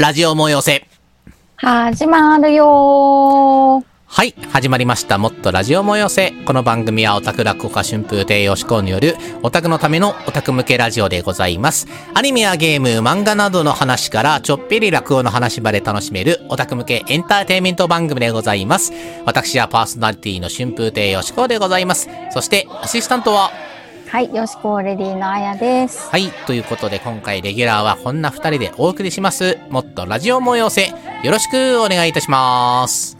[0.00, 0.86] ラジオ催せ。
[1.56, 3.84] 始まるよー。
[4.06, 5.18] はい、始まりました。
[5.18, 6.30] もっとラジオ催せ。
[6.46, 11.88] この番組はオタク落語家春風亭よしこによるオタクのためのオタク向けラジオでございます。
[12.14, 18.92] アニメやゲーム、漫画などの話からちょっぴり落語の話まで楽しめるオタク向けエンターテインメント番組でございます。
[19.26, 22.08] 私はパーソナリティの春風亭よしこでございます。
[22.30, 23.50] そしてアシスタントは
[24.10, 26.08] はい、よしこレディのあやです。
[26.10, 26.30] はい。
[26.46, 29.58] ということで、今回レギュラーはこんな二人でお送りします。
[29.68, 30.86] もっとラジオ催せ。
[31.22, 33.18] よろしくお願いいたします。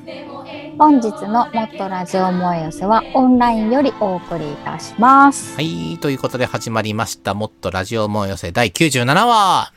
[0.79, 5.57] 本日のもっとラジオ催寄せはオンラインよりお送りいたします。
[5.57, 5.99] はい。
[5.99, 7.35] ということで始まりました。
[7.35, 9.73] もっとラジオ催せ第97話。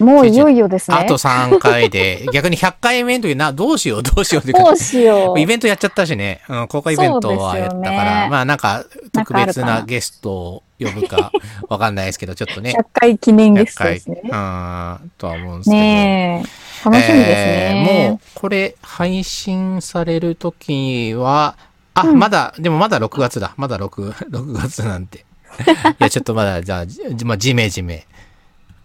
[0.00, 0.96] もういよいよですね。
[0.96, 5.40] あと3回で、 逆に100回目の時な、どうしよう、どうしようってどうしよう。
[5.40, 6.40] イベントやっちゃったしね。
[6.48, 11.30] うん、公開イベントはやったから、ねまあなんか特別なゲストを呼ぶか
[11.68, 12.74] わかんないですけど、ちょっとね。
[12.76, 14.26] 100回記念ゲ100回、ストですねう。
[14.28, 15.76] ん、とは思うんですけど。
[15.76, 16.70] ねえ。
[16.84, 17.34] 楽しみですね。
[17.74, 21.56] えーもう、これ、配信されるときは、
[21.94, 23.52] あ、うんまだ、でもまだ6月だ。
[23.56, 25.26] まだ6、6月なんて。
[25.60, 25.62] い
[25.98, 28.06] や、ちょっとまだ、じゃあ、じまあ、じめじめ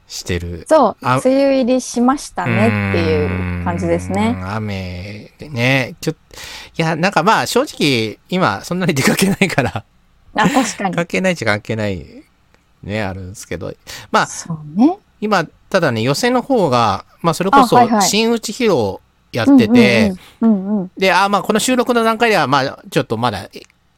[0.08, 0.66] してる。
[0.67, 4.31] そう、あ梅雨入りしましたねっていう感じですうね。
[4.31, 4.56] ん。
[4.56, 5.95] 雨でね。
[6.00, 6.20] ちょっと、
[6.78, 9.84] いや、なんかまあ、正直、今、そんなに出かけないから、
[10.36, 10.95] あ、確かに。
[10.95, 12.06] 関係ないっちゃ関係ない、
[12.84, 13.73] ね、あるんですけど。
[14.12, 14.97] まあ、そうね。
[15.22, 19.00] 今、ただね、予選の方が、まあ、それこそ新内披露
[19.31, 20.14] やってて。
[20.97, 23.50] で、あ、まあ、この収録の段階では、まあ、ちょっとまだ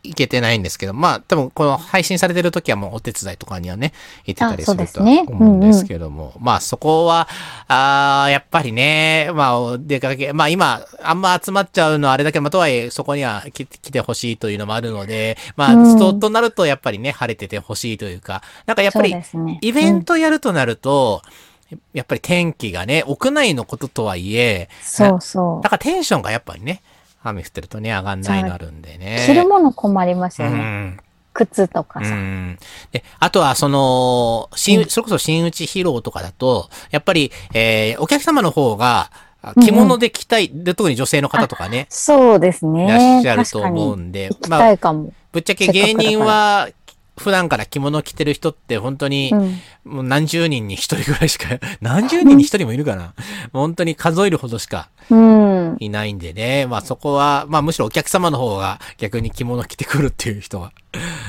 [0.07, 3.93] いいけてないんですけど、まあ、多分この配信されてる時はもうお手伝いとかにはね、
[4.25, 7.27] 行ってたりすると思うんですけども、まあ、そこは、
[7.67, 15.99] あーやっぱりね、まあ、お出かけ、まあ今、あんま集まっちゃうのはあれだけど、まあ、とはいえ、そこには来来てほしいというのもあるので、まあ、うん。
[15.99, 19.15] と、となると、やっぱりね、晴れててほしいというか、なんかやっぱり
[19.61, 21.21] イベントやるとなると、
[21.93, 25.63] やっぱり天気がね、屋内のこととはいえ、そうそう。
[25.63, 25.69] だ。
[25.69, 26.81] からテンションがやっぱりね、
[27.29, 29.23] 雨降ってるとね、上がんないのあるんでね。
[29.25, 30.57] 着るもの困りますうよね。
[30.57, 30.99] ん。
[31.33, 32.15] 靴とかうさ。
[32.15, 32.57] ん。
[32.91, 39.11] で、あとは、その、新、うんそれこそ新内披露とかだと、やっぱり、えー、お客様の方が、
[39.41, 42.85] あ着物で着たい、で、特に女性の方とかね、そうですね。
[42.85, 45.13] いらっしゃると思う確んでまあたいかも。
[45.31, 46.69] ぶっちゃけ芸人は、
[47.17, 49.59] 普段から着物着てる人って本当に、うん。
[49.91, 51.47] もう何十人に一人ぐらいしか、
[51.81, 53.13] 何十人に一人もいるかな。
[53.53, 55.77] 本当に数えるほどしかうん。
[55.79, 56.67] いないんでね。
[56.67, 60.71] まあそこは、まあむしろお客様の方が逆に着物着てくるっていう人は。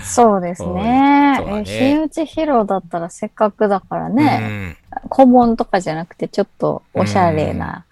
[0.05, 1.39] そうですね。
[1.41, 4.77] ねえ新内披露だったらせっかくだからうね、ん。
[5.11, 7.85] 古文とかじゃなくてちょっとおしゃれな、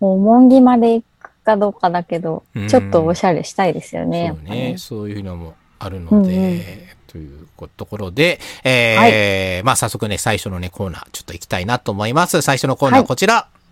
[0.00, 4.78] もう門着まで行くかどうかだけど、うんちょっとおしゃれしたいですよね、そうぱねね。。
[4.78, 12.42] そういうのもあるのうんうんで、というところで、えーまあ早速ね、最初のね、コーナー、ちょっと行きたいなと思います。
[12.42, 13.34] 最初のコーナーははいこちら。
[13.34, 13.63] はい。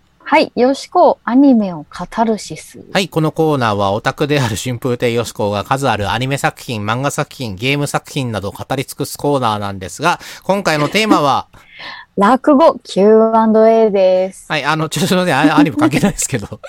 [0.55, 2.83] よしこ、アニメをカタルシス。
[2.91, 11.47] はい、このコーナーはオタクである春風亭よしこが数あるアニメ作品、漫画作品、ゲーム作品などを語り尽くすコーナーなんですが、 今回のテーマは、
[12.15, 14.45] 落語 Q&A です。
[14.47, 16.59] はい、あの、ちょっとね、あアニメ関係ないですけど、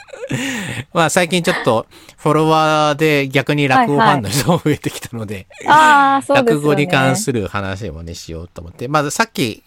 [0.92, 1.86] まあ最近ちょっと
[2.16, 6.62] フォロワーで逆に落語ファンの人も増えてきたので、ああ、そうですよね。
[6.62, 8.88] 落語に関する話もね、しようと思って。
[8.88, 9.62] まずさっき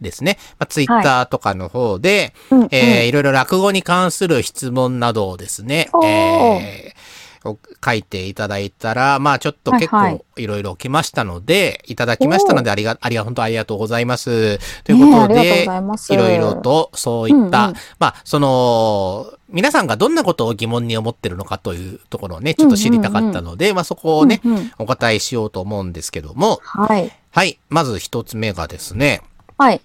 [0.00, 2.68] ですね、まあ、ツイッターとかの方で、うんうん。
[2.70, 10.42] えーいろいろ落語に関する質問などをですね、えーを書いていただいたら、まあちょっと結はいは構い。
[10.42, 14.58] いろいろ来ましたので、いただきましたので、ありが、ありが、本当ありがとうございます。
[14.84, 15.64] ということで
[16.10, 17.76] いろいろとそういった、うんうん。
[17.98, 24.72] まあその、皆さんがどんなことを疑問に思ってるのかというところをね、ちょっと知りたかったので、まあそこをね、うんうん。
[24.78, 27.12] お答えしようと思うんですけども、はい。
[27.30, 27.58] はい。
[27.68, 29.22] まず一つ目がですね、
[29.58, 29.80] はい。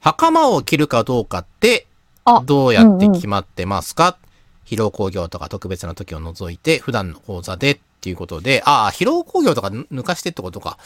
[0.00, 1.86] 袴を着るかどうかって、
[2.24, 4.16] あ、どうやって決まってますか、
[4.64, 10.78] 披露工業とか特別な時を除いて、普段の講座でっていうことで、ああ、披露工業とかぬ抜かしてってことか。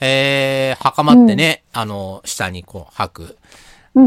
[0.00, 3.38] えー、袴ってね、あの、下にこう履く、うん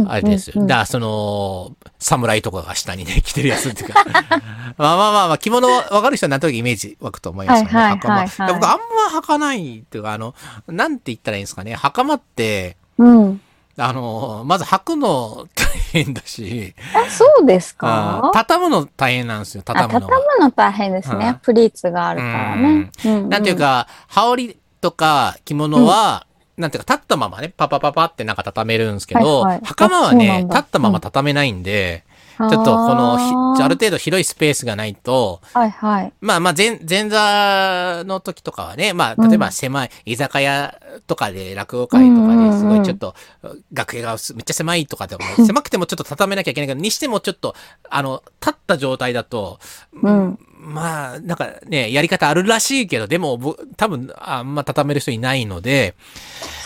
[0.08, 4.06] あれですだから、その、侍とかが下にね、 着てるやつっていうか。
[4.78, 7.74] まあまあまあまあ、着物わかる人はなんとなくイメージ湧くと思いますよね。
[7.74, 8.80] はいはい袴僕あん
[9.12, 10.34] ま履かないっていうか、あの、
[10.68, 11.74] なんて言ったらいいんですかね。
[11.76, 13.42] 袴って、うん。
[13.78, 15.68] あの、まず履くの大
[16.04, 20.34] 変だし、あ、そうですあか畳むの大変なんですよ、あ、畳むの畳が。
[20.40, 21.20] むの大変ですうん。
[21.20, 21.40] ね。
[21.42, 22.90] プリーツがあるからね。
[23.06, 23.30] うん。
[23.30, 26.26] なんていう、か、羽織とか着物は、
[26.58, 29.62] なんていうか、立ったままね、パパパパってなんか畳めるんですけど、はいはい。
[29.64, 32.04] 袴はね、立ったまま畳めないんで、
[32.38, 36.14] ちょっとこのひ、ある程度広いスペースがないと、はいはい。
[36.22, 40.76] まあまあ前、前座の時とかはね、まあ、例えば狭い居酒屋
[41.08, 43.16] とかで落語会とかですごいちょっと、
[43.74, 47.56] 楽屋がめっちゃ狭いとかでも、狭くてもちょっと畳めなきゃいけないけど、にしてもちょっと、
[47.90, 49.60] あの、立った状態だと、
[50.02, 50.40] うん。
[50.62, 55.96] まあ、なんかね、やり方あるらしいけど、でも、ぼ多分、あんま畳める人いないので、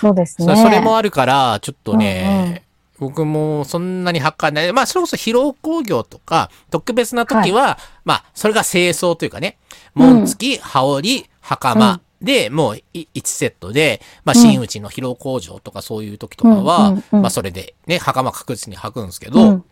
[0.01, 0.55] そうですそね。
[0.61, 2.64] それもあるから、ちょっとね、
[2.99, 4.73] 僕もそんなに測らない。
[4.73, 9.57] まあ、それこそ疲労工業とか、特別な時は、まあ、それが清掃というかね、
[9.93, 19.65] 紋付き、羽織、袴で、もうい1セットで、まあ、真打ちの疲労工場とかそういう時とかは、まあ、それでね、袴確実に履くんですけど、うん。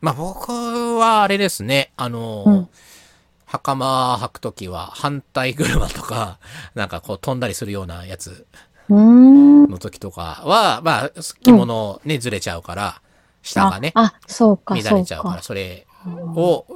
[0.00, 0.52] まあ、僕
[0.96, 2.68] はあれですね、あの、うん。
[3.46, 6.38] 袴履くときは反対車とか、
[6.74, 8.46] なんかこう飛んだりするようなやつ。
[8.90, 11.10] の時とかは、まあ、
[11.42, 13.00] 着物ね、ずれちゃうから、
[13.42, 15.42] 下がね、あ、あそうか、乱そうれちゃうから、か。
[15.42, 15.86] それ
[16.34, 16.66] を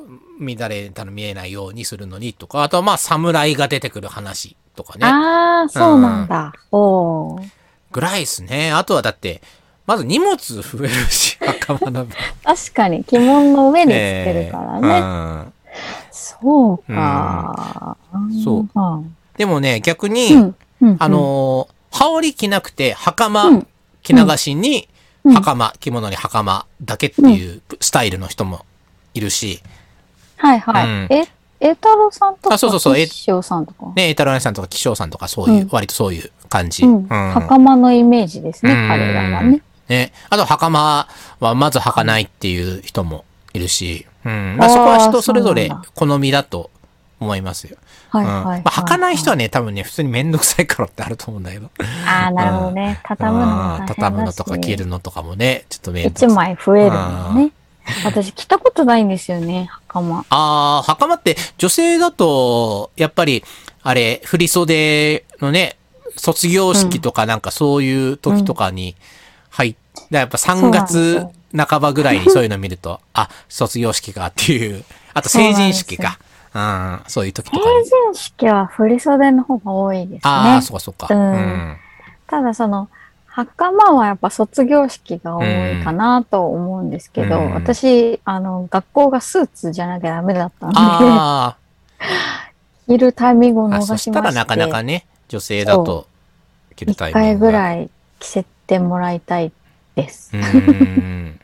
[0.40, 6.52] 乱れたの見えないようにするのにとか、あとはまあ、侍が出てくる話とかね、ああ、そうなんだ。
[6.72, 7.48] おー
[7.90, 8.72] ぐらいですね。
[8.72, 9.42] あとはだって、
[9.86, 12.14] まず荷物増えるし、 袴の分。
[12.44, 14.88] 確かに、着物の上につけるからね。
[14.88, 15.52] えーうん
[16.10, 17.96] そうか。
[18.44, 19.16] そううん。
[19.36, 20.54] でもね、逆に。
[20.98, 23.66] あのー羽織着なくて、う袴ん
[24.02, 24.88] 着流しに、
[25.24, 28.64] うん袴、着物に袴だけっていうスタイルの人も
[29.14, 29.60] いるし、
[30.36, 30.86] はいはい。
[30.86, 31.28] うんえ、
[31.60, 33.92] 栄太郎さんとか、あそうそうそうえ師匠さんとか？
[33.96, 36.84] ね、エタロネさんとか気象さんとかそういう、うん割とそういう感じ。
[36.84, 36.96] うん。
[36.96, 39.60] うん袴のイメージですね、うん彼らはね。
[39.88, 40.12] ね。
[40.30, 41.08] あと、袴
[41.40, 44.56] はまず履かないっていう人もいるし、うん。
[44.56, 46.70] まあ、そこは人それぞれ好みだと
[47.20, 47.76] 思いますよ。
[48.14, 48.20] うん。
[48.20, 48.62] はいはいはい。
[48.64, 51.70] まあ、履かない人はね、多分ね、普通にめんどくさいからってあると思うんだけど。
[52.06, 53.00] ああ、なるほどね。
[53.04, 56.34] 畳むのも畳むのとか着るのとかもね、ちょっとめんどく一さい。
[56.34, 57.52] 枚増えるのね。
[58.04, 60.20] 私着たことないんですよね、袴。
[60.20, 63.44] ああ、袴って女性だと、やっぱり、
[63.82, 65.76] あれ、振袖のね、
[66.16, 68.96] 卒業式とかなんかそういう時とかに
[69.50, 69.74] 入っ
[70.10, 71.26] やっぱ3月
[71.56, 74.84] 半ばぐらいにそういうの見ると、あ、卒業式かっていう、
[75.14, 76.18] あと成人式か。
[76.58, 77.84] うん、そういう時と成かに。
[77.84, 80.20] 人式は振袖の方が多いですね。
[80.24, 81.06] ああ、そうかそうか。
[81.10, 81.76] うんうん。
[82.26, 82.88] ただその、
[83.26, 91.56] 袴はやっぱ卒業式が多いかなと思うんですけど、うん私、あの、学校がスーツじゃなきゃダメだったんで、あ
[92.88, 93.96] 着るタイミングを逃しまして。
[93.96, 96.08] そしたらなかなかね、女性だと
[96.74, 97.46] 着るタイミングが。
[97.46, 99.52] ぐらい着せてもらいたい
[99.94, 100.36] です。
[100.36, 101.40] うーん。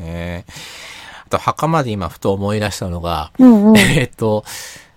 [0.00, 0.95] えー
[1.26, 3.76] あと、袴で今ふと思い出したのが、うんうん。
[3.78, 4.44] えっと、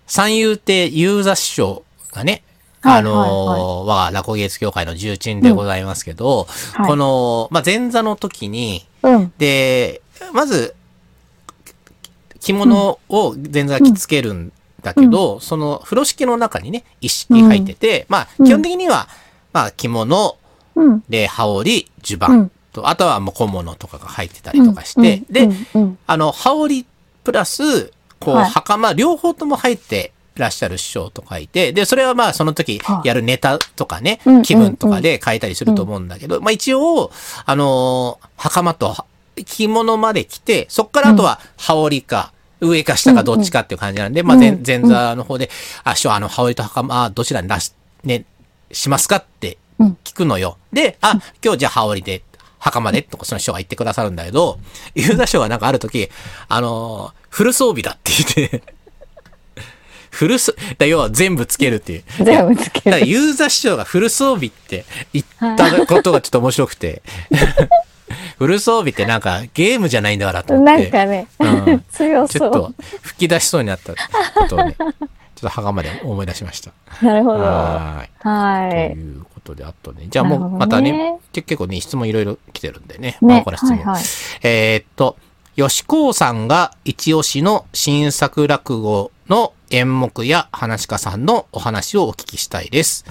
[0.06, 2.44] 三遊亭遊座師匠がね、
[2.82, 9.34] はいあのー我が落語芸術協会の重鎮でございますけど、はいこの、まあ、前座の時に、うん。
[9.38, 10.02] で、
[10.34, 10.76] まず、
[12.40, 19.08] 着物を前座が着付けるんだけど、その風呂敷の中にね、一式入ってて、まあ、うん基本的には、
[19.52, 20.38] まあ、着物
[20.76, 21.04] うん。
[21.10, 22.52] で羽織、襦袢うん。
[22.74, 25.98] と、あとはもう小物とかが入ってたりとかして、で、うんうん。
[26.08, 26.86] あの、羽織
[27.24, 28.50] プラス、こう、はい。
[28.50, 33.08] 袴、両方とも入ってらっしゃる師匠とかいて、で、それはまあ、その時はい。
[33.08, 34.44] やるネタとかねうんうんう、ん。
[34.44, 37.12] 気分とかで変えたりすると思うんだけど、まあ一応、
[37.46, 38.96] あのー袴と
[39.46, 44.64] 着物まで着て、そっからあとは羽織か、上か下かどっちかっていう感じなんで、まあ前うん。
[44.66, 45.50] 前座の方で、
[45.84, 47.74] あ、師匠、あの、羽織と袴、どちらに出し、
[48.04, 48.26] ね、
[48.72, 49.98] しますかってうん。
[50.04, 50.58] 聞くのよ。
[50.74, 52.22] で、あ、今日じゃあ羽織で、
[52.60, 54.60] 袴でとかその師匠が言ってくださるんだけど、
[54.96, 56.10] ユーザー師匠がなんかある時、
[56.48, 58.64] あのーフル装備だって言って、
[60.12, 62.04] フルス、だ要は全部つけるっていう。
[62.24, 63.08] 全部つける。
[63.08, 67.02] ユーザー師匠がフル装備って言ったことがちょっと面白くて、
[68.38, 72.74] フル装備ってなんかゲームじゃないんだからと思って、なんかね、うん強そうちょっと。
[73.04, 74.94] 吹き出しそうになったことをね、ちょっ
[75.42, 76.72] と袴で思い出しました。
[77.02, 77.44] なるほど。
[77.44, 78.72] ははい。
[78.72, 79.00] とい。
[79.00, 83.18] いうことで、あとね、じゃあもうまたね、け結構ね、質問いろいろ来てるんでね。
[83.22, 83.78] ねまあ、これ質問。
[83.78, 84.04] はいはい
[84.44, 85.18] えーっと、
[85.56, 93.06] 吉高さんが一押しの新作落語の演目や話し家さんのお話をお聞きしたいです。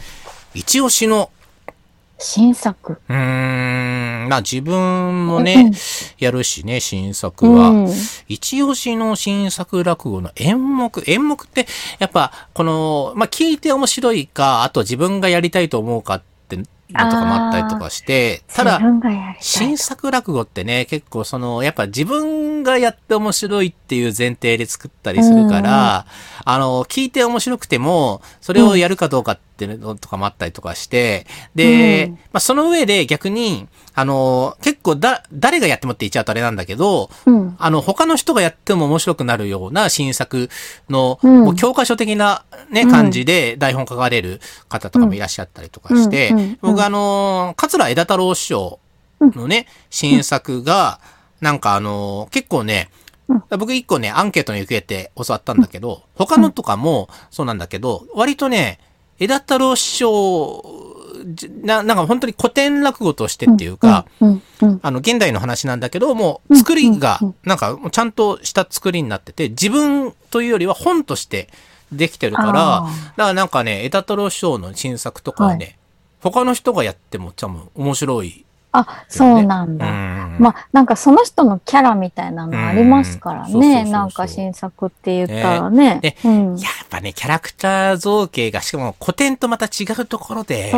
[0.54, 1.30] 一押しの、
[2.18, 3.00] 新作。
[3.09, 3.18] うーん、
[4.28, 5.73] まあ自分もうねん、
[6.18, 7.70] やるしね、新作は。
[7.70, 7.88] うん。
[8.28, 11.02] 一押しの新作落語の演目。
[11.06, 11.66] 演目って、
[11.99, 16.64] やっぱ、この、まあ、聞いて面白いか、あと自分がやりたいと思うかって、の
[17.11, 18.80] とかもあったりとかして、ただ
[19.40, 26.06] 新作落語ってね、結構その、やっぱ自分がやって面白いっていう前提で作ったりするから、
[26.44, 32.12] あの、聞いて面白くても、それをやるかどうかっていうのとかもあったりとかして、で、うん。
[32.12, 37.56] まあ、その上で逆に、あの、結構だ、誰がやってもって言っちゃうとあれなんだけど、うん。
[37.58, 40.48] あの、他の人がやっても面白くなるような新作
[40.88, 41.40] の、うん。
[41.44, 42.90] もう教科書的なね、うん。
[42.90, 48.78] 感じで台本書かれる方とかもいらっしゃったりとかして、僕あの、桂枝太郎師匠
[49.20, 51.00] のね、新作が、
[51.40, 52.90] なんかあの、結構ね、
[53.50, 58.78] 僕一個ね、アンケートに受けて教わったんだけど、他のとかもそうなんだけど、割とね、
[59.18, 60.62] 枝太郎師匠、
[61.26, 64.07] じな、なんか本当に古典落語としてっていうか。
[64.83, 71.49] あの、現代の話なんだけど、もう、作りがなんか、ちゃんとした作りになってて、自分というよりは本として
[71.92, 75.78] できてるから、だからなんかね、枝太郎師匠の新作とかはね、
[76.21, 79.87] 他の人がやっても多分面白い、あ、そうなんうだ。
[79.87, 80.37] ん。
[80.38, 83.84] まあ、なんかその人のキャラみたいなのありますからね。
[83.84, 86.00] なんか新作って言ったらね。
[86.02, 86.56] ねうん。
[86.56, 90.72] やっぱね、キャラクター造形が、しかも古典とまた違うところで。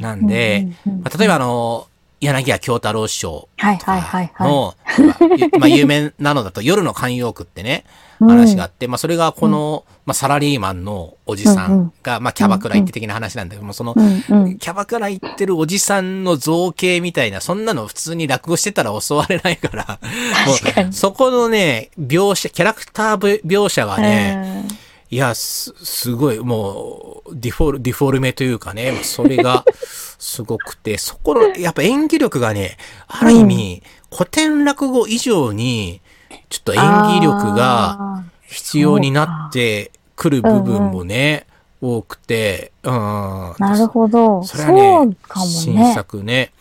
[0.00, 1.86] なんで例えばあの、
[2.20, 4.48] 柳家京太郎師匠はいはいはいはい。
[4.48, 4.74] の、
[5.06, 5.14] ま
[5.56, 13.94] あまあ有名なのだと夜の慣用句ってね、うん話があって、まあそれがこの、まあサラリーマンのおじさうんが、まあキャバクラ行って的な話なんだけども、その。
[13.94, 19.98] キャバクラ行ってるおじさんの造形みたいな、そんなの普通に落語してたら教われないから、
[20.46, 24.66] もうそこのね、描写、キャラクター描写がね、
[25.12, 29.62] いや、す、すごい、もう、ディフォル、ディフォルメというかね、それが、
[30.18, 36.00] すごくて、そこの、やっぱ演技力がね、ある意味、古典落語以上に、
[36.48, 41.46] ちょっと演技力があ必要になってくる部分もね、
[41.80, 43.50] 多くて、うん。
[43.52, 44.44] ーなるほど。
[44.44, 45.94] それはねそうかも新ね。
[45.94, 46.52] 作ね。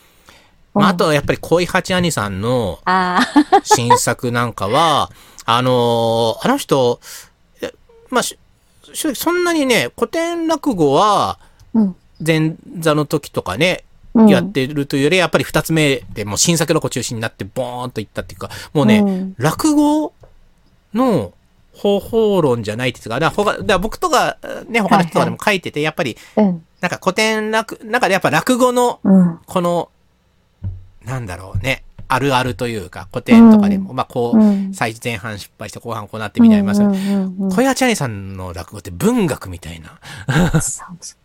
[0.73, 2.79] まあ、あとはやっぱり恋八兄さんの
[3.63, 5.11] 新作なんかは、
[5.45, 6.99] あのーあの人、
[7.61, 7.73] え
[8.09, 8.23] まあ、
[8.93, 11.39] そんなにね、古典落語は、
[11.73, 11.95] うん。
[12.25, 19.35] 前座の時とかね、うんやってるというより、やっぱり二つ目でもう新作落語中心になってボーンといったっていうか、もうね、うん。
[19.37, 20.13] 落語
[20.93, 21.33] の
[21.73, 24.37] 方法論じゃないっていうか、だから他だから僕とか
[24.67, 26.63] ね、他の人とかでも書いてて、やっぱり、うん。
[26.81, 29.39] なんか古典落、なんかやっぱ落語のうん。
[29.45, 29.89] この、
[31.05, 34.73] なんだろうね、あるあるというか、古典とかでも、まあこう、うん。
[34.73, 39.99] 最初前半失敗して後半こうなってみたいなりますようんうんうん小屋チャニさんの落語って文学みたいな。
[40.59, 41.20] そうそう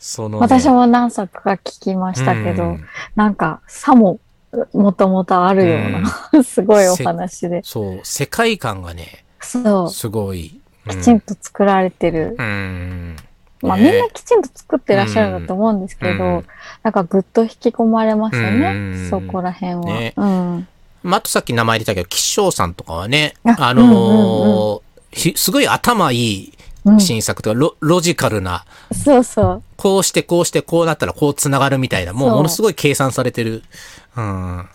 [0.00, 4.18] その、ね、私も何作か聞きましたけど、うんなんか、さも、
[4.72, 5.78] もともとあるよ
[6.32, 7.60] うな、 すごいお話で。
[7.62, 9.90] そう、世界観がね、そう。
[9.90, 10.54] すごい。
[10.54, 12.34] うんきちんと作られてる。
[12.38, 13.16] うん。
[13.60, 16.46] まあ、ねみんなきちんと作ってらっしゃるんだと思うんですけど、うん
[16.82, 19.80] なんかぐっと引き込まれますよね、うんそこら辺は。
[19.84, 20.68] ねうん。
[21.02, 24.80] まあ、あとさっき名前出たけど、吉祥さんとかはね、ああのー
[25.12, 26.54] ひすごい頭いいうん、
[26.98, 29.62] 新作とか、ロロジカルな、そうそう。
[29.76, 33.62] こうしてこうしてこうなったらこう繋がるみたいな、もうものすごい計算されてる、
[34.16, 34.68] うん、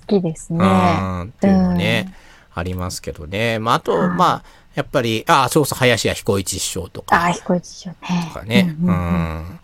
[0.00, 0.58] 好きですね。
[0.58, 2.14] うん、っていうのね、
[2.54, 3.58] ありますけどね。
[3.58, 4.42] まあ、あと、はいまあ、
[4.74, 7.16] やっぱり、あ、そうそう、林家彦一師匠とか。
[7.16, 8.30] ああ、彦一師匠ね。
[8.32, 8.76] とかね。
[8.80, 9.60] ううんうんうん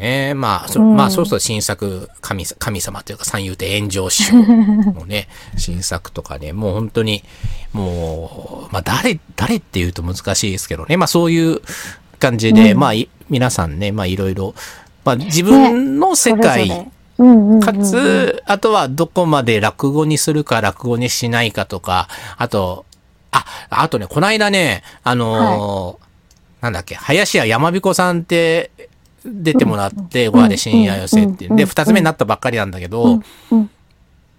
[0.00, 0.34] ね。
[0.34, 7.22] まあ、そうんまあ、そうそう新作、神さ、神様というか三遊亭炎上師匠のね、 新作とかね、もう本当に、
[7.72, 10.96] もう、まあ、誰、誰って言うと難しいですけどね。
[10.96, 11.60] まあ、そういう
[12.18, 14.54] 感じで、うんまあ、い皆さんね、まあ、いろいろ、
[15.04, 16.86] まあ、自分の世界、ぞれ
[17.18, 22.86] うんうんうんかつ、あとはどこまで落語にするか落語にしないかとか、あと、
[23.30, 26.10] あ、あとね、この間ね、あのー
[26.60, 28.70] なんだっけ、林家山彦さんって
[29.24, 30.32] 出てもらって、ん。
[30.32, 31.56] ご飯で深夜寄せっていう。
[31.56, 31.68] で、うん。
[31.68, 33.20] 二つ目になったばっかりなんだけど、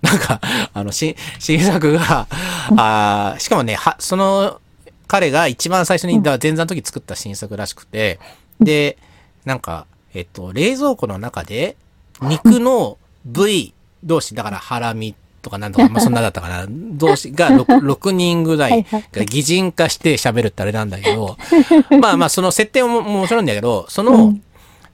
[0.02, 0.42] なんか、
[0.74, 2.28] あの、新、新作が、
[2.76, 4.60] あーしかもね、は、その、
[5.08, 8.20] 彼が一番最初に、前座の時作った新作らしくて、
[8.60, 8.98] で、
[9.46, 11.76] なんか、えっと、冷蔵庫の中で、
[12.22, 13.74] 肉の部位
[14.04, 21.38] 同士、だからハラミとかなんとか、まあそんなだったかな、 同士が 6, 6人ぐらいが擬人化して喋るってあれなんだけど、
[22.00, 24.44] まあまあその設定ももちろんいいんだけど、その、うん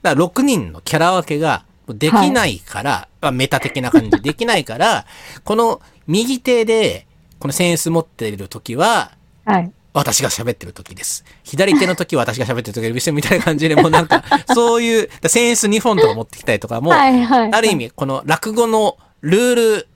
[0.08, 5.06] だから6人のキャラ分けができないから、まあメタ的な感じでできないから、
[5.44, 7.06] この右手で、
[7.38, 9.12] このセンス持っている時は、
[9.44, 9.72] はい。
[9.94, 11.24] 私が喋ってる時です。
[11.42, 13.10] 左手の時は私が喋ってる時です。
[13.10, 14.22] みたいな感じで、もうなんか、
[14.54, 17.52] そういう、だセンス2本とか持ってきたりとかも、はいはい。
[17.52, 19.88] ある意味、この落語のルール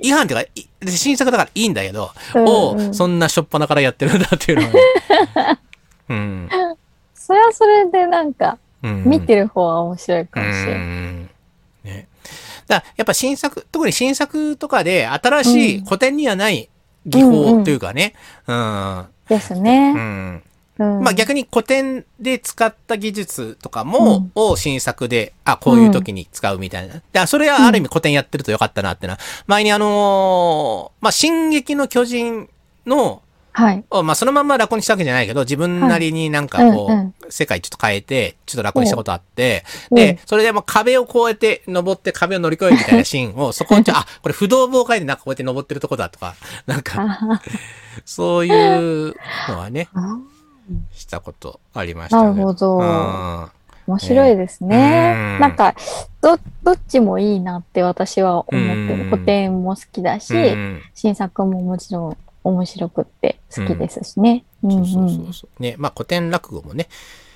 [0.00, 2.48] 違反っていうか、い新作だからいいんだけど、うんうん
[2.90, 4.80] を、そんなしょっぱなからやってるんだっていうのはね、
[6.10, 6.48] うん。
[7.14, 10.74] それはそれでなんか、うん見てる方は面白いかもしれない。
[10.74, 11.30] うん
[11.84, 12.08] ね。
[12.66, 16.68] だやっぱ新作、特に新作とかで新しいうん古典にはない
[17.06, 18.14] 技法というかね。
[18.46, 19.06] うん。
[19.28, 19.92] ですうね。
[19.92, 19.96] ん。
[19.96, 27.02] うんまあ逆に古典で使った技術とかも、うんを新作で、あ、こういう時に使うみたいな。
[27.12, 29.18] でそれはある意味古典やってるとよかったなってな。
[29.48, 32.48] 前にあのーまあ、進撃の巨人
[32.86, 33.22] の、
[33.58, 33.84] はい。
[33.90, 36.96] をまあそのまんま楽にしたわけじゃないけど、自分なりになんかこう、はい。
[36.96, 37.14] うんうん。
[37.28, 39.96] 世界ちょっと変えて、ちょっと楽にしたことあって、うん。
[39.96, 46.36] で、それでもう壁をこうやって登って壁を乗り越えるみたいな シーンを、そこをちょ、あ、これ不動防火でなんかこうやって登ってるとこだとか、
[46.66, 47.42] なんか、あ
[48.04, 49.16] そういう
[49.48, 50.18] のはね、あ
[50.92, 52.22] したことありましたね。
[52.30, 52.78] なるほど。
[52.78, 53.50] うん。
[53.88, 55.14] 面白いですね。
[55.34, 55.40] うん。
[55.40, 55.74] なんか、
[56.20, 58.98] ど、どっちもいいなって私は思ってうん。
[58.98, 59.04] る。
[59.04, 60.82] 古典も好きだし、うん。
[60.94, 62.16] 新作ももちろん
[62.48, 64.44] 面白くって好きですしね。
[64.62, 65.32] うんそうそうう。
[65.32, 65.62] そう。
[65.62, 66.88] ね、まあ古典落語もね、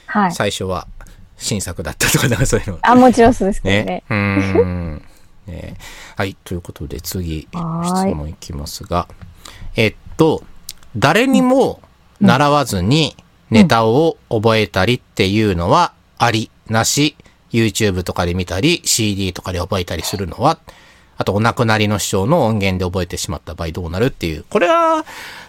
[0.07, 0.33] はい。
[0.33, 0.87] 最初は
[1.37, 2.79] 新作だったとか、なんかそういうの。
[2.83, 4.05] あ、もちろんそうですけどねね。。
[4.09, 5.03] うーん。
[5.47, 5.77] ね
[6.17, 6.37] はい。
[6.45, 9.09] ということで次、質問いきますが、
[9.77, 10.43] えっと、
[10.97, 11.81] 誰にも
[12.21, 13.17] 習わずに
[13.51, 17.17] ネタを覚えたりっていうのはあり、なし、
[17.53, 20.59] YouTube とかで見たり、CD とかで覚えたりするのは、
[21.17, 24.45] あとお亡くなりの師匠の音源で覚えてしまった場合どうなるっていう。
[24.49, 25.05] これは、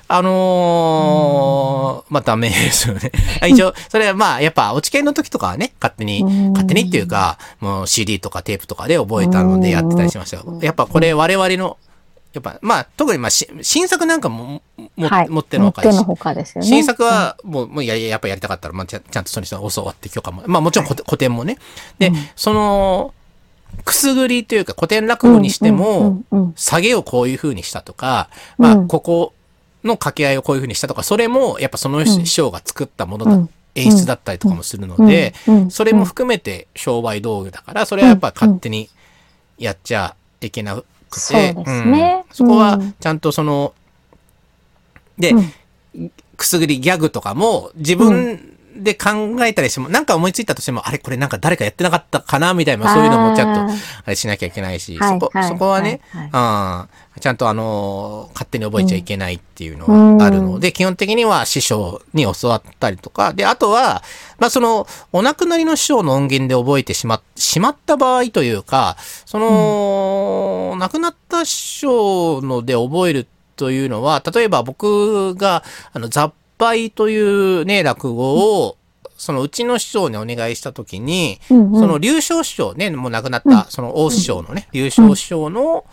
[0.07, 3.11] あのーまあ、ダメですよね。
[3.47, 10.59] 一応、それはまあ、やっぱ、落ち研の時とかはね、勝手にうん、勝手にっていうか、もう CD とかテープとかで覚えたのでやってたりしましたよ。
[10.61, 11.77] やっぱこれ我々の、
[12.33, 14.61] やっぱ、まあ、特にまあ、し新作なんかも、
[14.95, 15.29] も、はい。
[15.29, 16.67] 持ってのほかですし持ってのほかですよね。
[16.67, 20.43] 新作は、もう、もうや、やっぱやりたかったら、まあ、ちゃんちゃんとその人に教わって許可も。
[20.47, 21.57] まあ、もちろん古典古典もね。
[21.99, 23.13] で、その、
[23.85, 26.23] くすぐりというか、古典落語にしても、
[26.55, 29.33] 下げをこういう風にしたとか、まあ、うんここ
[29.83, 33.49] の掛け合いをこういう風にしたとか、それも、やっぱその師匠が作ったものだ、うん。
[33.75, 35.33] 演出だったりとかもするので、
[35.69, 38.89] それも含めて商売道具だから、それはやっぱ勝手に
[39.57, 40.75] やっちゃいけな
[41.09, 41.55] くて、
[42.31, 42.95] そこはうん。
[42.99, 43.73] ちゃんとその、
[45.17, 45.41] で、う
[45.99, 46.11] ん。
[46.37, 49.09] くすぐりギャグとかも自分で考
[49.45, 53.73] えたりしても、なんか思いついたとしても、あれこれなんか誰かやってなかったかなみたいな、そういうのもちゃんと
[54.05, 64.03] あれしなきゃいけないし、はいそこ、はいそこはね、はうん、ちゃんとあのー勝手に覚えちゃいけないっていうのがあるので、基本的には師匠に教わったりとか、で、あとは、
[64.39, 75.63] まあその、お亡くなりの師匠の音源で覚えてしま、しまった場合というか、その、亡くなった師匠ので覚えるというのは、例えば僕が、
[75.93, 78.77] あの、雑敗というね、落語を、
[79.17, 85.85] そのうちの師匠にお願いしたときに、うんうんその龍昇師匠ね、もう亡くなった、その大師匠のね、龍昇師匠の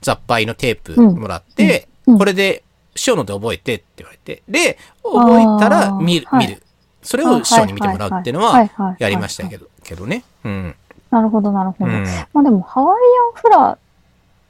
[0.00, 2.62] 雑敗のテープもらって、これで
[2.94, 6.62] 師匠ので覚えてって言われて、で、覚えたら見る、見る。
[7.02, 10.24] それを師匠に見てもらうっていうのはやりましたけど、けどね。
[10.44, 10.74] うん。
[11.10, 11.90] なるほど、なるほど。
[11.90, 12.04] うん。
[12.32, 12.98] まあでも、ハワイ
[13.34, 13.78] アンフラ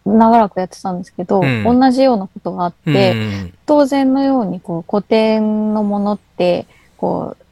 [0.05, 6.67] 長らくやってたんですけど、うん同じようなことがあって、うん当然のようにこう古典のものって、
[6.99, 7.43] こう、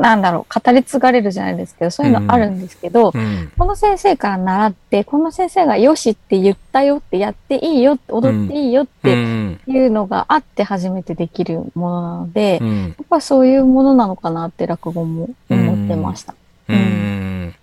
[0.00, 3.50] なんだろう、語り継がれるじゃないですけど、そういうのあるんですけど、うん。
[3.56, 9.60] この先生から習って、この先生がよしって言ったよって、やっていいよって、踊っていいよっうてん。
[9.66, 12.96] いうのがあって初めてできるものなので、やうん。
[13.02, 16.34] っぱそういうものなのかなって落語も思ってました。
[16.68, 17.54] うん。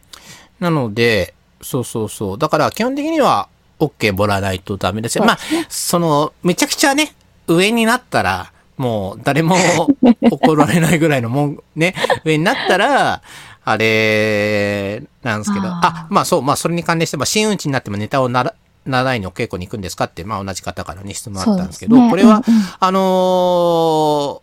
[0.59, 2.37] なので、そうそうそう。
[2.39, 3.47] だから基本的には
[3.81, 5.25] OK もらわないとダメですよ。
[5.25, 5.39] まあ、
[5.69, 7.13] その、めちゃくちゃね、
[7.47, 9.55] 上になったら、もう誰も
[10.21, 13.21] 怒られないぐらいのもん、ね、上になったら、
[13.63, 22.09] あれ、なんですけど、あまあそう、まあそれに関連して、まあ真打ちになってもネタをなら、習いにお稽古に行くんですかって、まあ同じ方からね、質問あったんですけど、ね。
[22.09, 24.41] これは、うんうんあのー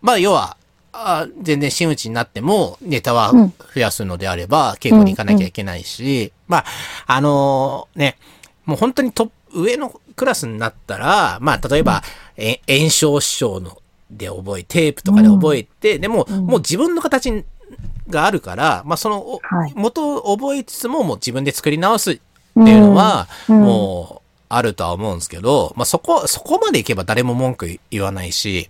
[0.00, 0.56] まあ要は、
[0.92, 3.54] あ全然真打ちになってもネタはうん。
[3.74, 6.64] 増やすのであれば、稽古に行かなきゃいけないし、まあ、
[7.06, 8.16] あのーね、
[8.68, 12.02] もう本当にトップ、上のクラスになったら、まあ例えば、
[12.36, 13.78] え炎症師匠の
[14.10, 16.46] で覚え、テープとかで覚えて、でも、うん。
[16.46, 17.44] もう自分の形
[18.10, 19.72] があるから、まあその、おはい。
[19.74, 22.20] 元を覚えつつももう自分で作り直すって
[22.60, 23.60] いうのは、うん。
[23.62, 28.68] もう、あるとは思うんですけど、まあ、そこ、そこまでいけば誰も文句言わないし、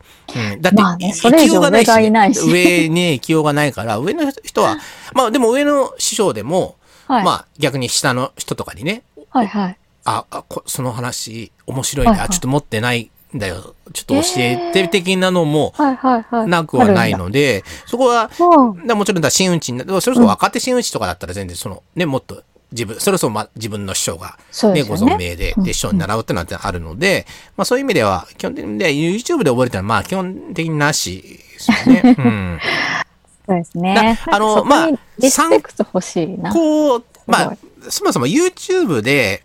[0.52, 2.48] うん、だって、まあねそれ以上上がいないし。
[2.48, 4.78] 上に行きようがないから、上の人は、
[5.14, 6.76] まあでも上の師匠でも、
[7.08, 7.24] はい。
[7.24, 9.78] まあ逆に下の人とかにね、はいはい。
[10.08, 15.74] あ、あこその話面白いね、はいはいあ、ちょっと持ってないんだよ、ちょっと教えて的なのも。
[15.76, 22.42] なくはないので、そこは、もちろんだ、真打ちになそれこそ若手真打ちとかだったら全然その、ね、もっと
[22.72, 24.38] 自分、それこそま、自分の師匠が、
[24.74, 24.96] ね、ご。
[24.96, 32.16] 存命で、で、師匠に習うってのはあるので、まあそういう意味では、基本的に、で、YouTube で覚えるってのは、まあ基本的になしですよね。
[32.18, 32.60] うん。
[33.46, 34.18] そうですね。
[34.26, 36.52] だあのまあリスペクト欲しいな。
[36.52, 39.44] こう、まあす、そもそも YouTube で、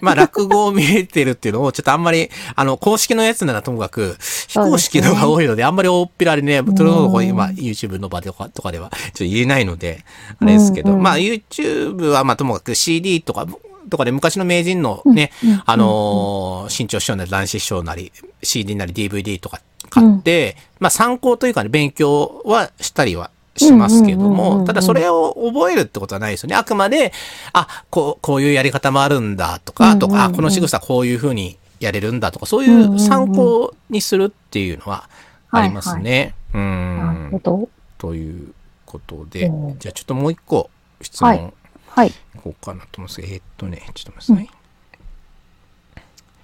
[0.00, 4.16] まあ、落語を見れてるっていうのを、ちょっとあんまり、あの、公式のやつならともかく、
[4.48, 10.04] 非公式のが多いので、あんまり大っぴらでね、それの今、YouTube の場とかとかでは、ちょっと言えないので、
[10.40, 13.46] あれですけど、まあ、YouTube は、まあ、ともかく CD とか、
[13.90, 15.30] とかで昔の名人のね、
[15.66, 26.56] あのー新潮師匠なり男子師匠なり、CD なり DVD とか買って、まあ参考というかね、勉強はしたりはしますけども、んただそれを覚えるってことはないですよね。
[26.56, 27.12] あくまで、
[27.52, 35.08] あ、こう、こういうやり方もあるんだとか、とか、あ、この仕草こういうふうにやれるんだとか、そういう参考にするっていうのは
[35.50, 36.34] ありますね。
[36.52, 37.40] うん。
[37.42, 37.68] ど。
[37.98, 38.52] という
[38.84, 41.54] ことでうん、じゃあちょっともう一個質はい問
[41.88, 42.08] はい。
[42.08, 42.12] い
[42.42, 44.64] こうかなと思うんですけど、えーっとね、ちょっと待ってください。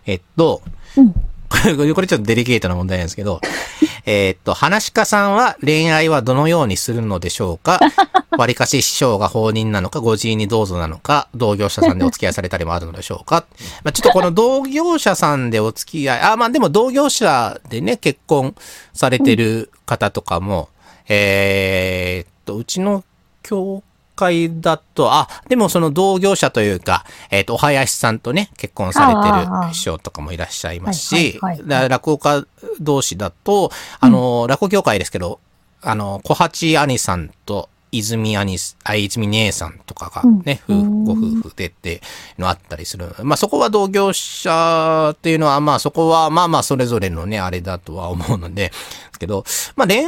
[0.07, 0.63] えっと、
[0.97, 1.15] うん。
[1.51, 3.41] これ、ちょっとデリケートな問題なんですけど、
[4.07, 7.81] えーっと、話し家さんは恋愛はどのようにするのでしょうか？
[8.39, 13.45] 割かし師匠が放任なのか、ご自由にどうぞなのか、同業者さんでお付き合いされたりもあるのでしょうか？
[13.85, 18.55] まあちょっとこの同業者さんでお付き合い、あ、まあでも同業者でね、結婚
[18.95, 20.69] されてる方とかも、
[21.09, 23.05] えーっと、うちの
[23.43, 23.83] 教
[24.21, 32.47] 会だと、あ、でもその同業者というか、えっ、と、お囃子さんとね、結婚されてる師匠とかもいらっしゃいますしはいはいはい、だ落語家
[32.81, 35.41] 同士だと、あの、落語協会ですけど、
[35.83, 42.01] あの、小八兄さんと、泉兄す、あ、泉姉さんとかがね、うん夫婦、ご夫婦でって
[42.39, 43.15] のあったりする。
[43.23, 48.73] まあそこは同業者っていうのは、まあそこは、まあまあそれぞれのね、あれだとは思うので、で
[49.13, 49.45] すけど、
[49.77, 50.07] まあ恋愛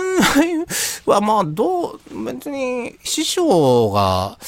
[1.07, 4.39] はまあどう、別に師匠が、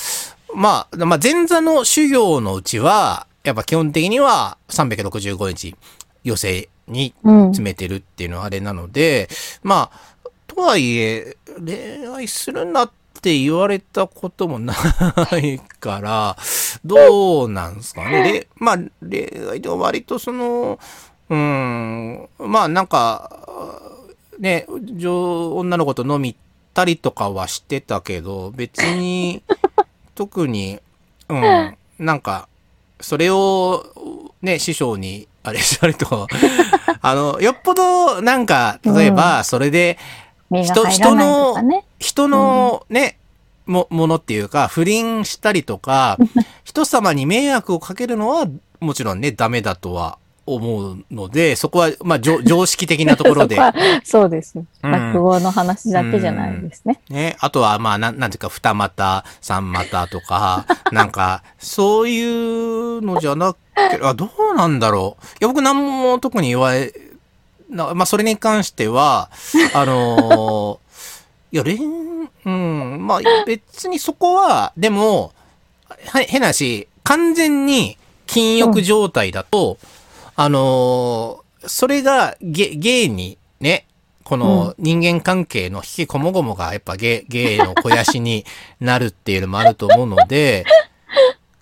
[0.55, 5.77] まあ、まあ前座の修行のうちは、やっぱ基本的には365日
[6.23, 7.45] 寄せにうん。
[7.47, 9.29] 詰めてるっていうのはあれなので、
[9.63, 12.91] まあ、とはいえ、恋愛するなっ
[13.25, 14.75] て言われたこともな
[15.39, 16.37] いから、
[16.85, 18.23] どうなんですかね？
[18.23, 20.79] で、まあ、恋愛でも割とその、
[21.31, 23.31] うん、まあなんか、
[24.39, 26.37] ね、女女の子と飲み
[26.75, 29.43] たりとかはしてたけど、別に、
[30.15, 30.81] 特に、
[31.31, 32.47] うん、なんか、
[33.01, 33.87] それを、
[34.43, 36.27] ね、師匠に、あれしたりとかは、
[37.01, 39.99] あの、よっぽど、なんか、例えば、それで、
[40.63, 41.85] 身が入らないとかね。
[41.99, 43.19] 人のね、
[43.67, 46.19] も、ものっていうか、不倫したりとか、
[46.65, 48.47] 人様に迷惑をかけるのは、
[48.81, 53.57] もちろんね、ダメだとは思うので、そこは、まあ、常 常識的なところで
[54.05, 54.55] そそうです。
[54.57, 57.01] うん落語の話だけじゃないですね。
[57.09, 57.37] ね。
[57.41, 65.25] あとは、まあ、なん、なんていうか、二股、三股とか、 なんか、そういうのじゃなくて、あ、どうなんだろう。
[65.25, 66.93] いや、僕何も特に言われ、な
[67.75, 69.31] まあ、それに関しては、
[69.75, 70.85] あのー
[71.53, 71.79] いや、恋、
[72.47, 75.33] うん、まあ、別にそこは、でも、
[76.09, 79.79] は変な話、完全に禁欲状態だと、
[80.37, 83.87] あのーそれがゲ、ゲイにね、
[84.25, 88.45] この人間関係の引きこもごもがやっぱゲイ、ゲイの肥やしに
[88.81, 90.65] なるっていうのもあると思うので、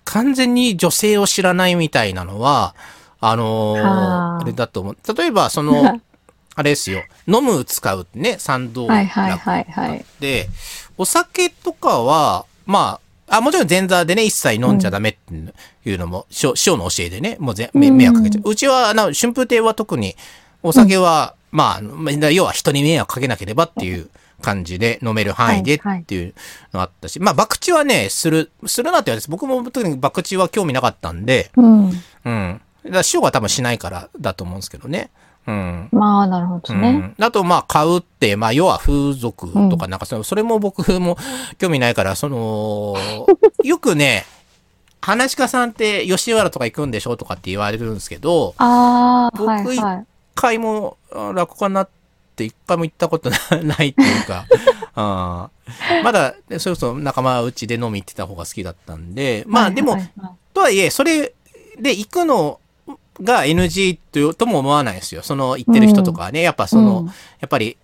[0.03, 2.75] 完全に女性を知らないみたいなのは、
[3.25, 4.97] あのーはああれだと思う。
[5.15, 5.99] 例えば、その、
[6.55, 10.05] あれですよ、飲む、使うね、三道はいはいはいはい。
[10.19, 10.49] で、
[10.97, 18.49] お酒とかは、まあ、あ、もちろん前座でね、一切飲んじゃダメっていうのも、師匠師匠の教えでね、もうぜ迷惑かけちゃう。
[18.51, 20.15] うちは、あの、春風亭は特に、
[20.61, 24.09] お酒は、まあ、まあ要は人に迷惑かけなければっていう
[24.41, 26.33] 感じで飲める範囲ではいはいっていう
[26.73, 32.03] のあったし、まあ、博打はね、する、するなって言われて、僕も特に博打は興味なかったんで、うん。
[32.25, 32.61] うん。
[32.83, 35.09] だから師匠が多分しないからだと思うんですけどね。
[35.45, 35.89] うん。
[35.91, 37.13] まあ、なるほどね。
[37.17, 41.17] うん、あと、まあ、買うって、まあ、要は風俗とか、なんかその、それも僕も
[41.57, 42.95] 興味ないから、その、
[43.63, 44.25] よくね、
[45.01, 49.73] 話し家さんって吉原とか行くんでしょとかって言われるんですけど、ああ、僕。
[49.73, 49.81] 一
[50.35, 51.89] 回もあ落語家になっ
[52.35, 54.45] て一回も行ったことなないっていうか、
[54.95, 61.33] あーまだ、それこそ仲間内で飲み行ってた方が好きだったんで、まあでも、はいはいはいとはいえ、それ
[61.79, 62.59] で行くの
[63.21, 65.21] が NG というとも思わないですよ。
[65.21, 67.13] その行ってる人とかはね、やっぱその、うんや
[67.45, 67.77] っぱり、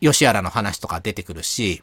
[0.00, 1.82] 吉原の話とか出てくるし、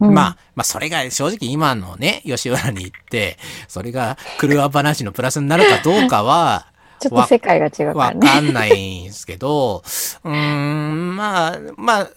[0.00, 6.66] うんまあ、まあそれが正直今のね、吉原に行って、それが車話のプラスになるかどうかは、
[7.00, 8.26] ちょっと世界が違うかわらね。
[8.26, 9.82] かんないんですけど、
[10.24, 12.10] うーん、まあ、まあ、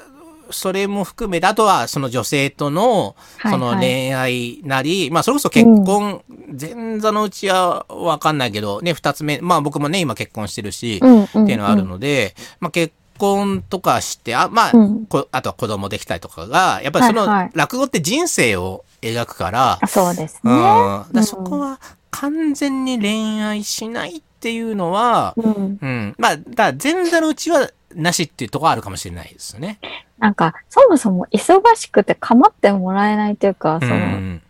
[0.52, 6.24] それも含めて、あとはその女性との、はいその恋愛なり、まあそれこそ結婚、
[6.60, 20.56] 前座のうちはわかんないけど、ね、二つ目、まあ僕もね、今結婚してるし、うんうんうんっていうのはあるので、まあ結婚とかして、あ、まあ、うんこあとは子供できたりとかが、やっぱりそのはいはい落語って人生を描くから、あそうですうん。
[20.56, 21.04] ね。
[21.14, 21.80] うんそこは
[22.12, 25.80] 完全に恋愛しないっていうのは、うん。
[25.82, 26.16] うん。
[26.18, 29.80] まあ、だ前座のうちはなしっていうところあるかもしれないですね。
[30.20, 34.42] なんか、そもそも忙しくて構ってもらえないというか、うその、ん。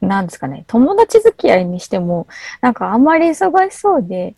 [0.00, 2.26] なんですかね、友達付き合いにしても、
[2.60, 4.34] なんかあんまり忙しそうで、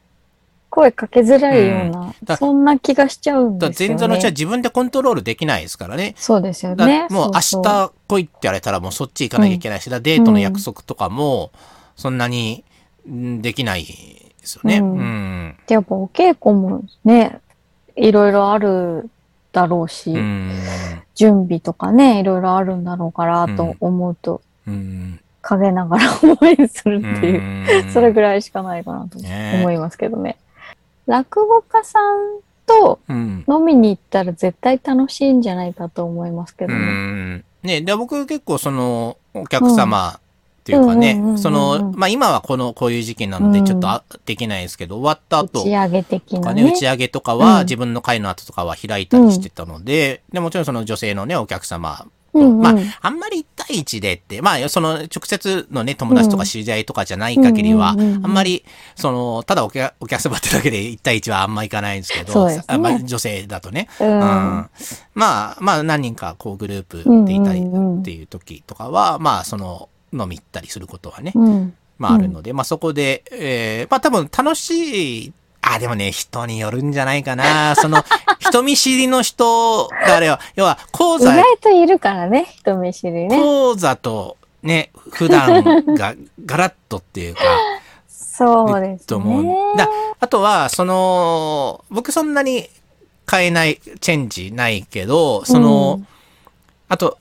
[0.71, 3.95] 声かけづらいような、だそんな気がしちゃうんだですよね。
[3.95, 6.15] 前座のうちは自分でコントロールできないですからね。
[6.17, 7.07] そうですよだね。
[7.11, 11.53] もう明日来いって言われたらもうそっち行かなきゃいけないし、だデートの約束とかも
[11.97, 12.65] そんなに
[13.09, 14.79] んできないですよね。
[14.79, 14.85] う。
[14.85, 17.41] うんんでやっぱお稽古もね、
[17.99, 19.11] いろいろある
[19.53, 20.53] だろうし、うん。
[21.15, 25.21] 準備とかね、いろいろあるんだろうからうんと思うと、うん。
[25.43, 30.37] 陰ながら応援するっていう、うんそれぐらいしかないかなとね思いますけどね。
[31.07, 33.45] 落語家さんとうん。
[33.49, 36.83] 飲みに行ったら絶対楽しいんじゃないかと思いますけどうね。
[36.85, 37.45] ん。
[37.63, 40.21] ね、で、僕結構その、お客様
[40.69, 41.39] っていうかねうんうんうんうんう、ん。
[41.39, 43.65] その、まあ今はこの、こういう時期なのでうん。
[43.65, 46.63] ちょっとあできないですけど、終わった後打ち、上げ的なね。
[46.63, 47.65] 打ち上げとかは、うん。
[47.65, 52.61] 自分の会の後とかは開いたりしてたので、でもちろんその女性のね、お客様うんうん。
[52.61, 58.25] まあ、あんまり一対一でって、まあ、その、直接のね、友達とか知り合いとかじゃない限りは、うんうんうんうん。
[58.27, 58.65] あんまり、
[58.97, 62.63] その、ただお客お客様ってだけで一対一はあんまいかないんですけど、ね。
[62.67, 63.89] あまあ、女性だとね。
[64.01, 64.09] うん。
[64.09, 64.21] うん。
[64.21, 64.69] ま
[65.15, 71.75] あ、まあ、何人か、こう、グループでいたりうんうんうんっていう時とかは、まあ、その、飲み行ったりすることはね、うん。
[71.99, 77.75] まあ、あるので、まあ、そこで、えーまあ、多分楽しい、あ、でもね、人によるんじゃないかな。
[77.77, 78.03] その、
[78.39, 83.39] 人見知りの人、だからよ、要は、講意座外といるからね、人見知りね。
[83.39, 85.63] 講座とね、普段
[85.95, 86.15] が
[86.47, 87.43] ガラッとっていうか、
[88.09, 89.57] そうですと思うね。
[89.77, 89.89] だ
[90.21, 92.69] あとは、その、僕そんなに
[93.31, 96.07] 変えない、チェンジないけど、その、うん
[96.89, 97.19] あと、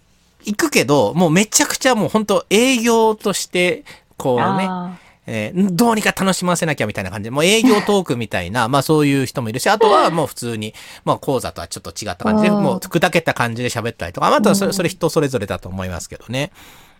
[0.47, 3.83] 行くけど、もうめちゃくちゃもう本当営業として、
[4.15, 16.51] こうね、あえーどうにか楽しませなきゃみたいな感じで、もう営業トークみたいな、 まあそういう人もいるし、あとはもう普通に、まあ講座とはちょっと違った感じで、うんもう砕けた感じで喋ったりとか、まとはそれうんそれ人それぞれだと思いますけどね。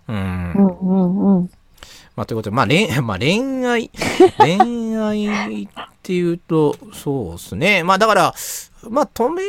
[0.09, 0.93] うんーうんう
[1.33, 1.49] んうん。
[2.17, 3.91] まあ、ということで、まあ、恋、 まあ、恋愛、
[4.39, 5.67] 恋愛っ
[6.01, 7.83] ていうと、そうですね。
[7.83, 8.35] まあ、だから、
[8.89, 9.43] まあ、止め、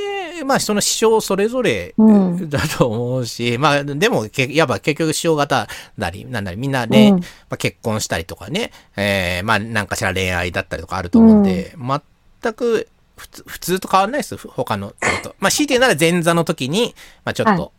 [0.45, 14.37] まあ、その師匠それぞれうんだと思うし、まあ、でも、けやっぱ結局師匠方なり、なんなり、みんな恋、うんまあ、結婚したりとかね、えー、まあ、なんかしら恋愛だったりとかあると思うんで、全く、普通、普通と変わらないです。
[14.37, 15.35] 他のこと。
[15.41, 17.71] まあ、強いて言うなら前座の時に、まあ、ちょっと、はい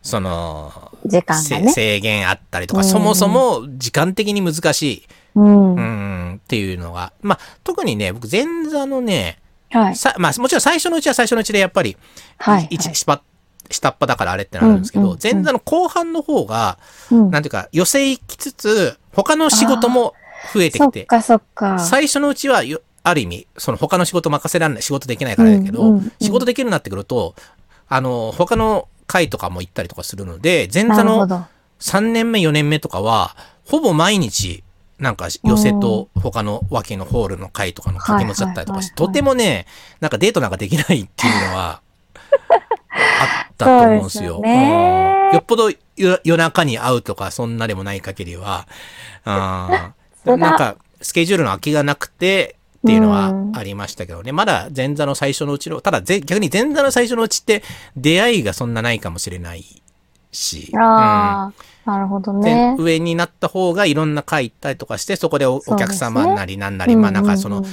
[0.00, 1.72] その、時間ね。
[1.72, 5.02] 制限あったりとか、うんそもそも時間的に難しい、
[5.34, 5.74] うん。
[5.74, 5.82] うは
[6.34, 9.38] ん、っていうのが、まあ、特にね、僕前座のね、
[9.90, 9.96] い。
[9.96, 11.96] さまあ、もちろん最初のうちは最初のうちでやっぱり、
[12.38, 12.68] はい。
[12.70, 13.22] 一下
[13.70, 16.78] 下っ端だからあれってなるんですけど、うんうんうん前座の後半の方が、
[17.10, 20.14] うんなんていうか、寄せ行きつつ、他の仕事も
[20.54, 21.78] 増えてき、そってかそっか。
[21.78, 27.34] 最初のうちはよ、ある意味、その他の仕事任せられない、仕事できないからだけど、うんうんうん仕事できるようになってくると、
[27.88, 31.46] あの、他の会とかも行ったりとかするので、前座のなるほど。
[31.80, 34.64] 3年目、4年目とかは、ほぼ毎日、
[34.98, 39.66] なんか寄せと他の脇のホールの会とかの掛け持ちだったりとかして、とてもね、
[40.00, 41.80] なんかデートなんかできないっていうのは、
[42.90, 44.42] あったと思うんですよ。
[45.32, 48.66] よっぽど夜夜中に会うとか、そんなでもない限りは、
[49.24, 49.94] うだ
[50.36, 54.30] なんか、スケジュールの空きがなくて、っていうのはうんありましたけどね。
[54.30, 57.62] まだ前座の最初のうちの、ただぜ逆に前座の最初のうちって
[57.96, 59.82] 出会いがそんなないかもしれない
[60.30, 60.72] し。
[60.76, 61.52] ああ、
[61.88, 62.76] なるほどでね。
[62.78, 67.64] 上になった方がいろんな会行ったりとかして、そこでお客様なりなんなり、まあなんかその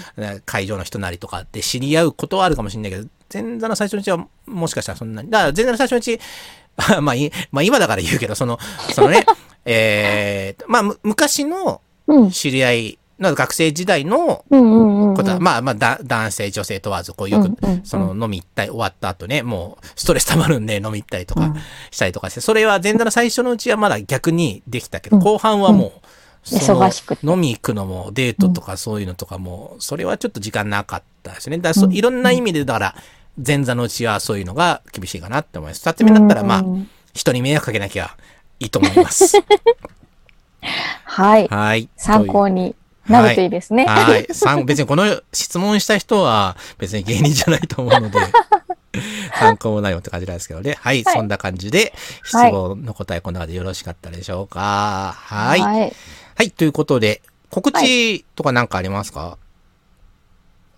[0.45, 5.29] 会場の人なりとかで知り合うことはあるかもしれないけど、前座の最初のうちはもしかしたらそんなに。
[5.29, 6.19] だから前座の最初のうち、
[7.01, 8.57] まあい、まあ今だから言うけど、その、
[8.93, 9.25] そのね、
[9.65, 12.31] えーまあむ昔のうん。
[12.31, 14.43] 知り合いの学生時代の。
[15.15, 21.55] ことは、まあまあだ男性女性問わず、こうよくその飲み行ったり終わった後ね、もうストレス溜まるんで飲み行ったりとかうん
[21.91, 31.57] したりとかして、それは前座の最初のうちはまだ逆にできたけど、うん後半はもう、忙しくて飲み行くのもデートとかそういうのとかも、それはちょっと時間なかったですね。
[31.57, 32.95] だからそいろんな意味で、だから、
[33.45, 35.81] 前座のうちはそういうのが厳しいかなって思います。
[35.81, 38.15] 二つ目だったら、まあう、ん人に迷惑かけなきゃ
[38.59, 39.37] いいと思います。
[41.05, 41.47] はい。
[41.47, 41.89] はい。
[41.95, 42.75] 参考に
[43.07, 43.85] なるといいですね。
[43.85, 44.27] はい。
[44.33, 48.19] 参別にこの質問した人は別に芸人じゃないと思うので、
[49.37, 50.77] 参考もないよって感じなんですけどね。
[50.79, 51.03] はい。
[51.03, 55.15] はいそんな感じで、質問の答えこの中でよろしかったでしょうか。
[55.17, 55.59] はい。
[55.59, 55.93] はい。
[56.35, 56.51] はい。
[56.51, 59.37] ということで、告知とかなんかありますか？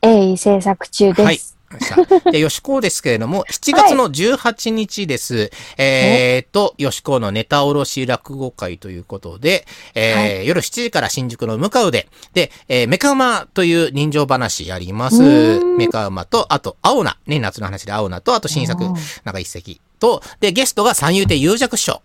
[0.01, 1.56] 鋭意制作中はいです。
[1.71, 2.31] さした。
[2.31, 5.51] で、吉高ですけれども、7月の18日です。
[5.77, 15.21] えーっと、吉高のネタおろし落語会ということで、えー夜7時から新宿の向かうで、で、えーメカウマという人情話やります。
[15.23, 17.17] うんメカウマと、あと、青菜。
[17.27, 22.01] ね、夏の話で青菜と、あと新作うん、なんか一席と、で、ゲストが三遊亭有弱師匠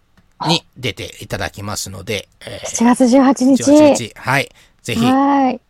[0.49, 3.63] に出ていただきますので、えー7月18日。
[3.63, 4.51] 18日、はい。
[4.83, 5.61] ぜひ、はい。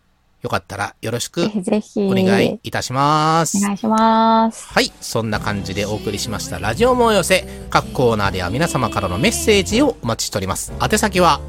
[0.43, 2.05] よかったらよろしくぜひ。
[2.05, 3.59] お願いいたします。
[3.59, 4.67] お願いします。
[4.73, 4.93] はい。
[5.01, 6.59] そんな感じでお送りしました。
[6.59, 7.47] ラジオも寄せ。
[7.71, 10.73] 各コーナーでは皆様からのメッセージをお待ちしております。
[10.83, 11.41] 宛先は、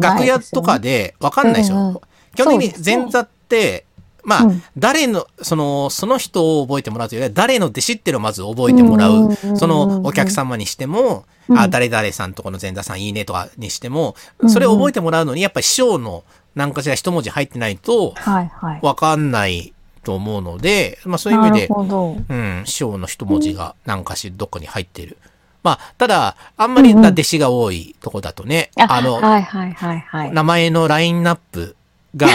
[0.00, 1.76] 楽屋とかでわかんないですよ。
[1.76, 2.00] うんうん
[2.34, 3.83] 基本的に前座って、
[4.24, 9.12] まあ、うん誰の、その、その人を覚えてもらうというよりは、誰の弟子っていうのをまず覚えてもらう。
[9.12, 18.80] うんうんうんうんそのお客様にしても、うんあ、誰々さんとこの前座さんいいねとかにしても、うんうんそれを覚えてもらうのに、やっぱり師匠の何かしら一文字入ってないと、はいはい。
[18.82, 21.68] わかんないと思うので、まあそういう意味で。
[21.68, 25.18] うん、師匠の一文字が何かしらどっかに入ってる。
[25.62, 30.32] まあ、ただ、あんまりうんうん弟子が多いとこだとね、ああの、はいはいはいはい。
[30.32, 31.74] 名前のラインナップ
[32.16, 32.28] が、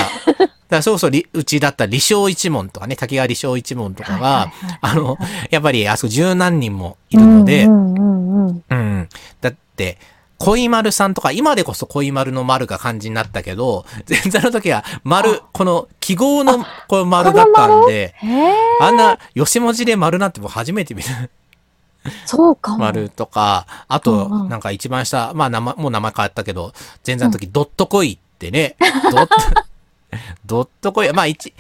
[0.77, 4.51] らそうそう、りうちだったら李承一門とかね、滝川李承一門とかが、
[4.82, 5.17] あの、
[5.49, 9.10] やっぱりあそこ十何人もいるので、うん。
[9.41, 9.97] だって、
[10.38, 21.10] 恋丸さんとか、今でこそ恋丸の丸が漢字になったけど、前座の時は丸、この記号のこの丸だったんで、へえ、あんな、吉文字で丸なんて僕初めて見る。
[22.25, 22.77] そうかも。
[22.79, 24.49] 丸とか、あうんと、うん。
[24.49, 26.73] なんか一番下、まあ名前、もう名前変わったけど、
[27.05, 28.77] 前座の時、ドットコイってね、
[29.12, 29.36] ドット、
[30.45, 31.54] ドットコイ、まあ一、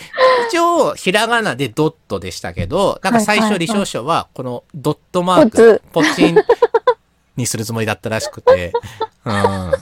[0.49, 6.35] 一応、ひらがなでドットでしたけど、なんか最初、李承師匠は、このドットマークポチン
[7.35, 8.73] にするつもりだったらしくて、
[9.25, 9.71] うん。
[9.71, 9.73] っ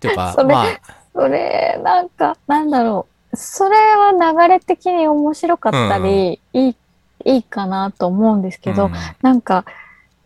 [0.00, 0.66] ていうかそ、れまあ、
[1.14, 3.36] それ、なんか、なんだろう。
[3.36, 6.76] それは流れ的に面白かったり、いい、
[7.24, 9.64] いいかなと思うんですけど、うんなんか、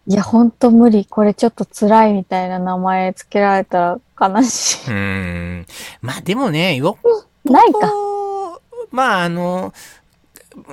[0.09, 1.05] いや、ほんと無理。
[1.05, 5.67] これちょっと辛いみたいな名前つけられたら悲しうーん。
[6.01, 6.99] まあでもね、よ
[7.47, 7.53] い。
[7.53, 7.81] ないか。
[7.81, 9.75] と、まああの、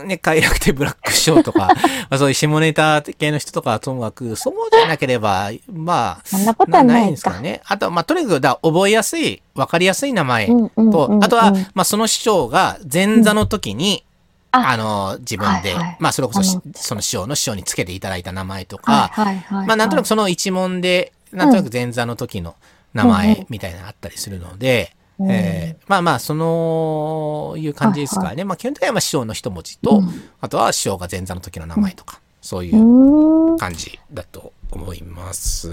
[0.05, 1.67] ね、快楽天ブラックショーとか、
[2.09, 7.41] まあそういう下ネタ系の人とかはともかく、そうじゃなければ、まあ、そんなことはないんですかか。
[7.41, 7.61] ね。
[7.65, 14.05] あと、まあとにかく、だ覚えやすい、わかりやすい名前うんうんうんうん、とあとは、まあその師匠が前座の時に、
[14.51, 19.67] ああの、自分で、はいはいまあそれこそその師匠の師匠につけていただいた名前とはいか、はいはい。
[19.67, 22.55] まあなんとなくその一問で、なんとなく前座の時の名うん
[22.93, 28.43] う前んみたいなのあったりするので、うんえーまあまあ、その、いう感じですからね。
[28.43, 30.09] まあ基本的にはまあ師匠の一文字と、うん
[30.41, 33.57] あとは師匠が前座の時の名前とか、そうういう。
[33.57, 35.69] 感じだと思います。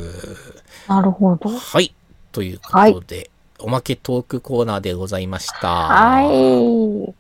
[0.87, 1.51] なるほど。
[1.51, 1.95] はい。
[2.33, 5.69] ということで、おまけトークコーナーでございました。
[5.69, 7.20] はい。